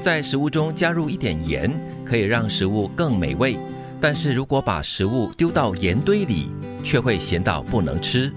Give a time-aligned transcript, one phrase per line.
[0.00, 1.70] 在食物中加入一点盐，
[2.04, 3.56] 可以让食物更美味。
[4.00, 6.50] 但是如果把食物丢到盐堆里，
[6.82, 8.32] 却会咸到不能吃。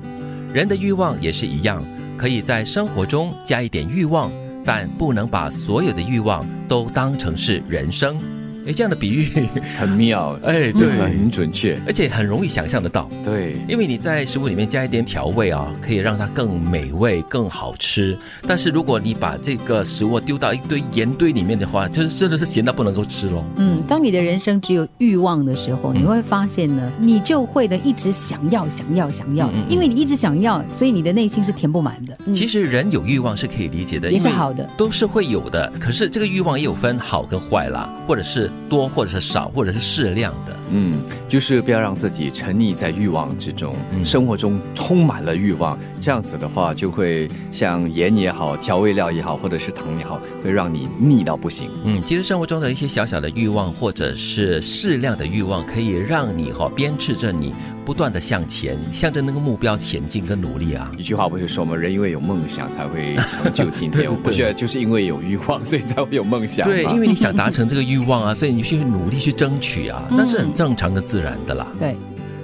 [0.53, 1.81] 人的欲望也是一样，
[2.17, 4.29] 可以在生活中加一点欲望，
[4.65, 8.32] 但不能把所有的欲望都当成是人生。
[8.65, 9.27] 哎，这样的比喻
[9.77, 13.09] 很妙， 哎，对，很准确，而且很容易想象得到。
[13.23, 18.17] 对，因为你在食物里面加一点调味啊，可以让它更美味、更好吃。
[18.47, 23.43] 但是如果你把这个食物丢到一堆盐堆里面的话，就是真的是咸到不能够吃喽。
[23.57, 32.17] 嗯，当你的人生只有欲望的时候，你会发现呢，你就会的一直想要、想要、想要，因为你一直想要，所以你的内心是填不满的。
[32.31, 35.71] 其实人有欲望是可以理解的，也是好的，都是会有的。
[35.79, 38.49] 可是这个欲望也有分好跟坏啦，或者是。
[38.69, 41.01] 多或者是少，或者是适量的，嗯，
[41.33, 51.71] 就是不要让自己沉溺在欲望之中，生活中充满了欲望，这样子的话，就会像盐也好，调味料也好，或者是糖也好，会让你腻到不行。
[51.85, 57.51] 嗯，其实生活中的一些小小的欲望，或者是适量的欲望，可以让你哈鞭笞着你。
[57.85, 60.89] 不断的向前，向着那个目标前进跟努力啊！
[60.97, 61.75] 一句话不是说吗？
[61.75, 64.07] 人因为有梦想才会成就今天。
[64.09, 66.65] 我不觉得就是因为有欲望，所以才会有梦想。
[66.65, 71.65] 对，因为你想达成这个欲望啊，所以你去努力去争取啊，那是很正常的、自然的啦。
[71.79, 71.95] 对，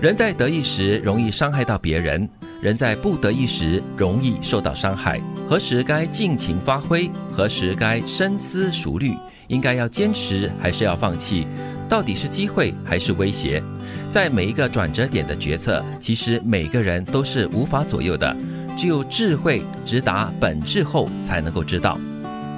[0.01, 2.27] 人在得意时容易伤害到别人，
[2.61, 5.21] 人在不得意时容易受到伤害。
[5.47, 7.11] 何时该尽情发挥？
[7.31, 9.13] 何时该深思熟虑？
[9.47, 11.45] 应该要坚持还是要放弃？
[11.89, 13.61] 到底是机会还是威胁？
[14.11, 18.35] 在每一个转折点的决策，其实每个人都是无法左右的。
[18.77, 21.99] 只有智慧直达本质后，才能够知道。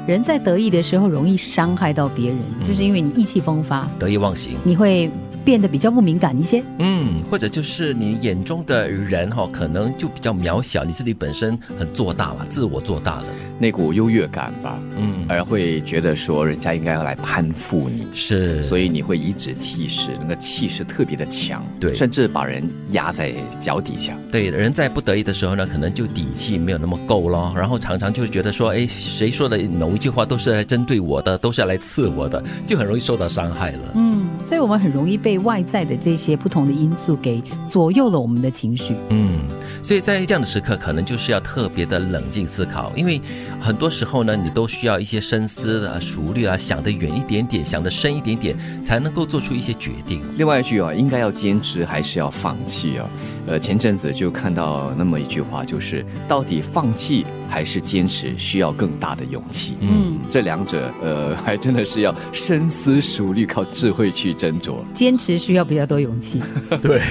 [0.05, 5.09] 人在得意的时候，容易伤害到别人，就是因为你意气风发、得意忘形，你会。
[5.43, 13.25] 变得比较不敏感一些，嗯，或者就是你眼中的人哈，可能就比较渺小，你自己本身很做大嘛，自我做大了，
[13.59, 24.15] 那股优越感吧，嗯，而会觉得说人家应该要来攀附你，是，所以你会颐指气使，那个气势特别的强，对，甚至把人压在脚底下。
[24.31, 33.79] 对，人在不得已的时候呢，可能就底气没有那么够咯，然后常常就觉得说，哎，谁说的某一句话都是来针对我的，都是要来刺我的，就很容易受到伤害了。
[33.95, 35.30] 嗯，所以我们很容易被。
[35.31, 39.39] 被外在的这些不同的因素给左右了我们的情绪，嗯，
[39.81, 43.21] 所以在这样的时刻，可能就是要特别的冷静思考，因为
[43.57, 50.21] 很多时候呢，你都需要一些深思啊、熟虑啊，想得远一点点，想得深一点点，才能够做出一些决定。
[50.35, 53.09] 另外一句啊，应该要坚持还是要放弃啊？
[53.47, 59.77] 呃，前阵子就看到那么一句话，就是到底放弃还是坚持，需要更大的勇气。
[59.79, 64.75] 嗯，这两者呃， 还真的是要深思熟虑，靠智慧去斟酌。
[64.93, 66.41] 坚持需要比较多勇气，
[66.81, 67.01] 对。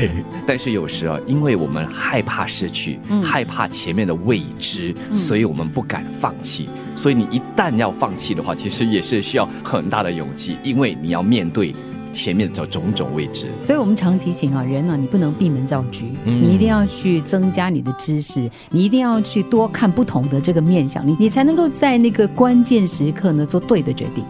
[0.47, 6.67] 但是有时啊，因为我们害怕失去，害怕前面的未知，所以我们不敢放弃。
[6.97, 11.75] 所以你一旦要放弃的话，其实也是需要很大的勇气，因为你要面对
[12.13, 13.49] 前面的种种未知。
[13.63, 24.25] 所以我们常提醒啊，人呢，你不能闭门造车，你一定要去增加你的知识，你一定要去多看不同的这个面相，你你才能够在那个关键时刻呢做对的决定。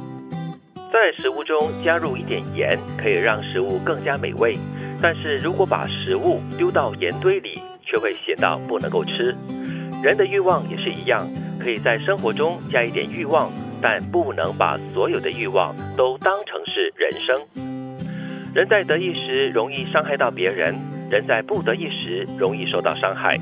[0.92, 4.58] 在食物中加入一点盐，可以让食物更加美味。
[5.00, 9.34] 但是如果把食物丢到盐堆里，却会咸到不能够吃。
[10.02, 11.26] 人的欲望也是一样，
[11.58, 17.41] 可以在生活中加一点欲望，但不能把所有的欲望都当成是人生。
[18.53, 20.75] 人在得意时容易伤害到别人，
[21.09, 23.38] 人在不得意时容易受到伤害。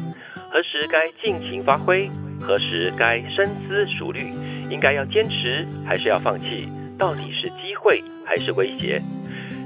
[0.51, 2.11] 何时该尽情发挥？
[2.41, 4.33] 何时该深思熟虑？
[4.71, 6.69] 应该要坚持还是要放弃？
[6.99, 9.01] 到底是机会还是威胁？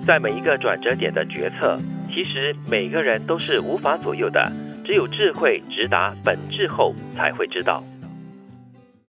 [0.07, 1.77] 在每一个转折点的决策，
[2.09, 4.51] 其实每个人都是无法左右的。
[4.85, 7.83] 只有智慧直达本质后，才会知道。